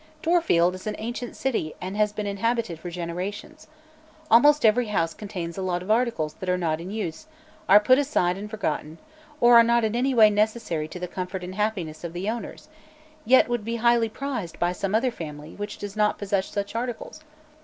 [0.23, 3.67] Dorfield is an ancient city and has been inhabited for generations.
[4.31, 7.27] Almost every house contains a lot of articles that are not in use
[7.69, 8.97] are put aside and forgotten
[9.39, 12.67] or are not in any way necessary to the comfort and happiness of the owners,
[13.25, 17.19] yet would be highly prized by some other family which does not possess such articles.